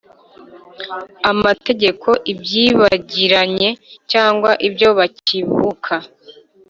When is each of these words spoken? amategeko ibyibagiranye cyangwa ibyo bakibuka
amategeko 1.31 2.09
ibyibagiranye 2.31 3.69
cyangwa 4.11 4.51
ibyo 4.67 4.89
bakibuka 4.97 5.95